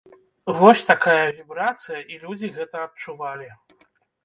Вось 0.61 0.79
такая 0.91 1.27
вібрацыя 1.37 2.01
і 2.15 2.19
людзі 2.25 2.51
гэта 2.59 2.77
адчувалі! 2.87 3.49